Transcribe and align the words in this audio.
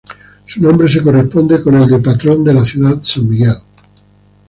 Su 0.47 0.59
nombre 0.63 0.89
se 0.89 1.03
corresponde 1.03 1.61
con 1.61 1.75
el 1.75 1.85
del 1.87 2.01
patrón 2.01 2.43
de 2.43 2.55
la 2.55 2.65
ciudad: 2.65 3.03
San 3.03 3.29
Miguel. 3.29 3.57